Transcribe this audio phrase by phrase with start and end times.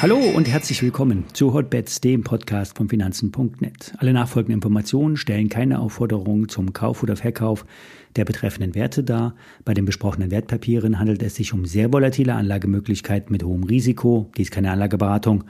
[0.00, 3.94] Hallo und herzlich willkommen zu Hotbets, dem Podcast von Finanzen.net.
[3.98, 7.66] Alle nachfolgenden Informationen stellen keine Aufforderung zum Kauf oder Verkauf
[8.14, 9.34] der betreffenden Werte dar.
[9.64, 14.30] Bei den besprochenen Wertpapieren handelt es sich um sehr volatile Anlagemöglichkeiten mit hohem Risiko.
[14.36, 15.42] Dies keine Anlageberatung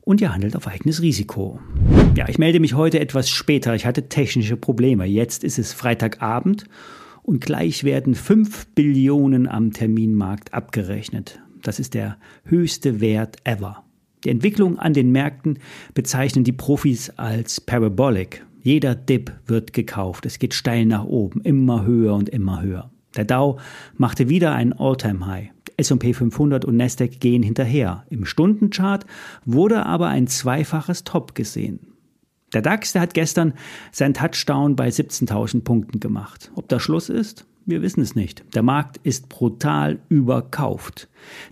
[0.00, 1.60] und ihr handelt auf eigenes Risiko.
[2.16, 3.74] Ja, ich melde mich heute etwas später.
[3.74, 5.04] Ich hatte technische Probleme.
[5.04, 6.64] Jetzt ist es Freitagabend
[7.24, 11.40] und gleich werden 5 Billionen am Terminmarkt abgerechnet.
[11.62, 13.82] Das ist der höchste Wert ever.
[14.22, 15.58] Die Entwicklung an den Märkten
[15.94, 18.44] bezeichnen die Profis als Parabolic.
[18.62, 20.26] Jeder Dip wird gekauft.
[20.26, 22.90] Es geht steil nach oben, immer höher und immer höher.
[23.16, 23.58] Der Dow
[23.96, 25.50] machte wieder ein All-Time-High.
[25.76, 28.04] S&P 500 und Nasdaq gehen hinterher.
[28.08, 29.06] Im Stundenchart
[29.44, 31.93] wurde aber ein zweifaches Top gesehen.
[32.52, 33.54] Der DAX, der hat gestern
[33.90, 36.52] sein Touchdown bei 17.000 Punkten gemacht.
[36.54, 37.46] Ob da Schluss ist?
[37.66, 38.44] Wir wissen es nicht.
[38.54, 41.08] Der Markt ist brutal überkauft.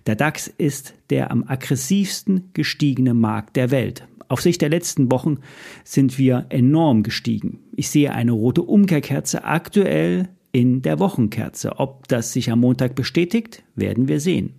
[0.06, 4.06] Der DAX ist der am aggressivsten gestiegene Markt der Welt.
[4.28, 5.38] Auf Sicht der letzten Wochen
[5.84, 7.60] sind wir enorm gestiegen.
[7.74, 11.78] Ich sehe eine rote Umkehrkerze aktuell in der Wochenkerze.
[11.78, 14.54] Ob das sich am Montag bestätigt, werden wir sehen.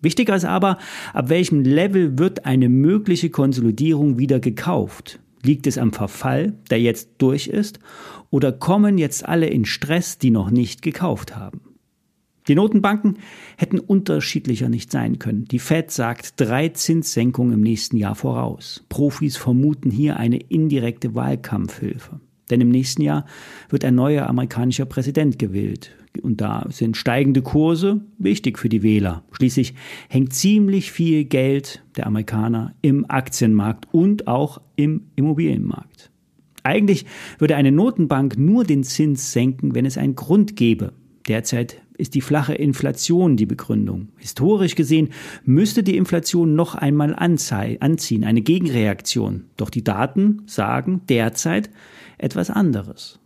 [0.00, 0.78] Wichtiger ist aber,
[1.12, 5.18] ab welchem Level wird eine mögliche Konsolidierung wieder gekauft?
[5.42, 7.78] Liegt es am Verfall, der jetzt durch ist,
[8.30, 11.60] oder kommen jetzt alle in Stress, die noch nicht gekauft haben?
[12.48, 13.18] Die Notenbanken
[13.58, 15.44] hätten unterschiedlicher nicht sein können.
[15.44, 18.84] Die Fed sagt drei Zinssenkungen im nächsten Jahr voraus.
[18.88, 22.20] Profis vermuten hier eine indirekte Wahlkampfhilfe.
[22.50, 23.26] Denn im nächsten Jahr
[23.68, 25.94] wird ein neuer amerikanischer Präsident gewählt.
[26.20, 29.24] Und da sind steigende Kurse wichtig für die Wähler.
[29.32, 29.74] Schließlich
[30.08, 36.10] hängt ziemlich viel Geld der Amerikaner im Aktienmarkt und auch im Immobilienmarkt.
[36.62, 37.06] Eigentlich
[37.38, 40.92] würde eine Notenbank nur den Zins senken, wenn es einen Grund gäbe.
[41.28, 44.08] Derzeit ist die flache Inflation die Begründung.
[44.16, 45.10] Historisch gesehen
[45.44, 49.44] müsste die Inflation noch einmal anziehen, eine Gegenreaktion.
[49.56, 51.70] Doch die Daten sagen derzeit
[52.16, 53.18] etwas anderes.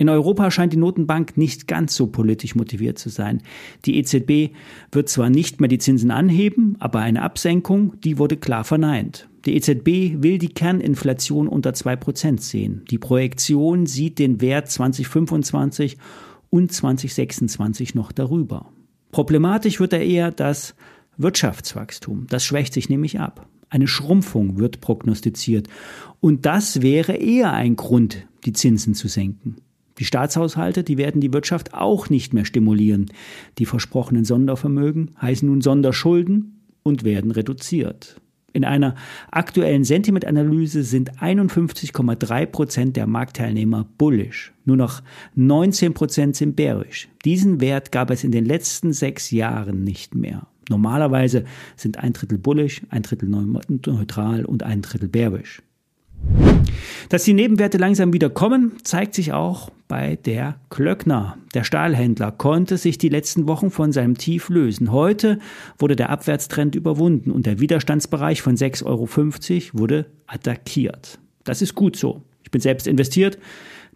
[0.00, 3.42] In Europa scheint die Notenbank nicht ganz so politisch motiviert zu sein.
[3.84, 4.54] Die EZB
[4.92, 9.28] wird zwar nicht mehr die Zinsen anheben, aber eine Absenkung, die wurde klar verneint.
[9.44, 12.82] Die EZB will die Kerninflation unter zwei Prozent sehen.
[12.90, 15.98] Die Projektion sieht den Wert 2025
[16.48, 18.72] und 2026 noch darüber.
[19.12, 20.74] Problematisch wird er eher das
[21.18, 22.26] Wirtschaftswachstum.
[22.30, 23.46] Das schwächt sich nämlich ab.
[23.68, 25.68] Eine Schrumpfung wird prognostiziert.
[26.20, 29.56] Und das wäre eher ein Grund, die Zinsen zu senken.
[30.00, 33.12] Die Staatshaushalte, die werden die Wirtschaft auch nicht mehr stimulieren.
[33.58, 38.20] Die versprochenen Sondervermögen heißen nun Sonderschulden und werden reduziert.
[38.52, 38.96] In einer
[39.30, 44.52] aktuellen Sentimentanalyse sind 51,3 Prozent der Marktteilnehmer bullish.
[44.64, 45.02] Nur noch
[45.34, 47.08] 19 Prozent sind bearish.
[47.24, 50.46] Diesen Wert gab es in den letzten sechs Jahren nicht mehr.
[50.70, 51.44] Normalerweise
[51.76, 55.62] sind ein Drittel bullish, ein Drittel neutral und ein Drittel bearish.
[57.10, 61.36] Dass die Nebenwerte langsam wieder kommen, zeigt sich auch bei der Klöckner.
[61.54, 64.92] Der Stahlhändler konnte sich die letzten Wochen von seinem Tief lösen.
[64.92, 65.40] Heute
[65.78, 69.08] wurde der Abwärtstrend überwunden und der Widerstandsbereich von 6,50 Euro
[69.80, 71.18] wurde attackiert.
[71.42, 72.22] Das ist gut so.
[72.44, 73.38] Ich bin selbst investiert,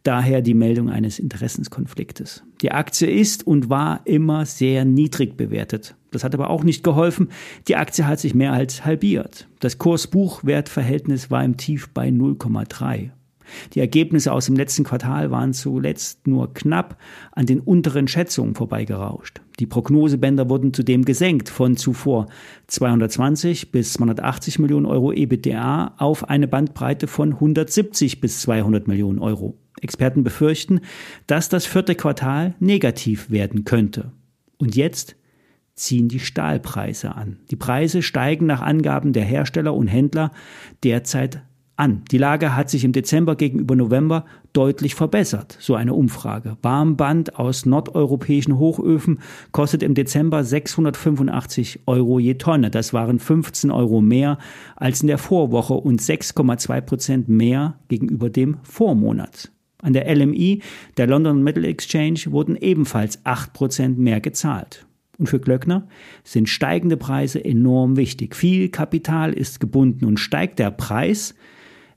[0.03, 2.43] daher die Meldung eines Interessenskonfliktes.
[2.63, 5.95] Die Aktie ist und war immer sehr niedrig bewertet.
[6.15, 7.29] Das hat aber auch nicht geholfen.
[7.67, 9.49] Die Aktie hat sich mehr als halbiert.
[9.59, 13.11] Das Kurs-Buchwert-Verhältnis war im Tief bei 0,3.
[13.75, 16.97] Die Ergebnisse aus dem letzten Quartal waren zuletzt nur knapp
[17.33, 19.43] an den unteren Schätzungen vorbeigerauscht.
[19.59, 22.27] Die Prognosebänder wurden zudem gesenkt von zuvor
[22.69, 29.59] 220 bis 280 Millionen Euro EBITDA auf eine Bandbreite von 170 bis 200 Millionen Euro.
[29.81, 30.81] Experten befürchten,
[31.27, 34.13] dass das vierte Quartal negativ werden könnte.
[34.57, 35.17] Und jetzt
[35.75, 37.39] ziehen die Stahlpreise an.
[37.51, 40.31] Die Preise steigen nach Angaben der Hersteller und Händler
[40.83, 41.43] derzeit
[41.77, 42.03] an.
[42.11, 46.57] Die Lage hat sich im Dezember gegenüber November deutlich verbessert, so eine Umfrage.
[46.63, 49.19] Warmband aus nordeuropäischen Hochöfen
[49.51, 52.71] kostet im Dezember 685 Euro je Tonne.
[52.71, 54.39] Das waren 15 Euro mehr
[54.77, 59.51] als in der Vorwoche und 6,2 Prozent mehr gegenüber dem Vormonat.
[59.83, 60.63] An der LMI,
[60.97, 64.87] der London Metal Exchange, wurden ebenfalls 8 Prozent mehr gezahlt.
[65.19, 65.87] Und für Glöckner
[66.25, 68.35] sind steigende Preise enorm wichtig.
[68.35, 71.35] Viel Kapital ist gebunden und steigt der Preis,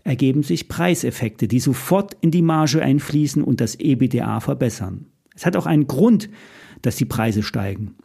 [0.04, 5.08] ergeben sich Preiseffekte, die sofort in die Marge einfließen und das EBDA verbessern.
[5.36, 6.30] Es hat auch einen Grund,
[6.82, 7.96] dass die Preise steigen.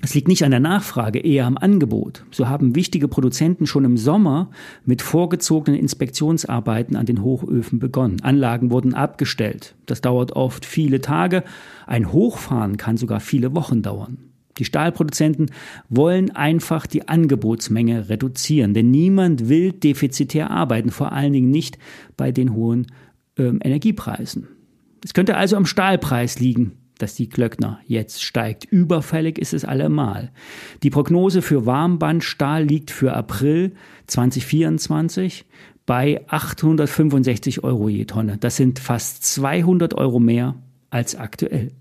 [0.00, 2.24] Es liegt nicht an der Nachfrage, eher am Angebot.
[2.30, 4.50] So haben wichtige Produzenten schon im Sommer
[4.84, 8.20] mit vorgezogenen Inspektionsarbeiten an den Hochöfen begonnen.
[8.22, 9.76] Anlagen wurden abgestellt.
[9.86, 11.44] Das dauert oft viele Tage.
[11.86, 14.18] Ein Hochfahren kann sogar viele Wochen dauern.
[14.58, 15.50] Die Stahlproduzenten
[15.88, 21.78] wollen einfach die Angebotsmenge reduzieren, denn niemand will defizitär arbeiten, vor allen Dingen nicht
[22.16, 22.86] bei den hohen
[23.36, 24.48] äh, Energiepreisen.
[25.04, 28.64] Es könnte also am Stahlpreis liegen, dass die Glöckner jetzt steigt.
[28.64, 30.30] Überfällig ist es allemal.
[30.82, 33.74] Die Prognose für Warmbandstahl liegt für April
[34.06, 35.44] 2024
[35.86, 38.38] bei 865 Euro je Tonne.
[38.38, 40.54] Das sind fast 200 Euro mehr
[40.90, 41.72] als aktuell.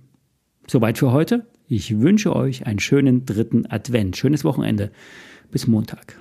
[0.67, 1.45] Soweit für heute.
[1.75, 4.15] Ich wünsche euch einen schönen dritten Advent.
[4.15, 4.91] Schönes Wochenende.
[5.49, 6.19] Bis Montag.